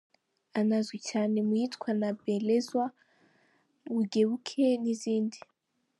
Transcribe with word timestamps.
Anazwi 0.59 0.97
cyane 1.09 1.37
mu 1.47 1.53
yitwa 1.59 1.89
“Nabembelezwa”, 1.99 2.83
“Gubegube” 3.93 4.67
n’izindi. 4.83 5.39